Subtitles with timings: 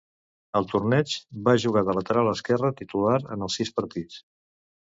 [0.59, 1.13] Al torneig,
[1.49, 4.21] va jugar de lateral esquerre titular en els sis partits.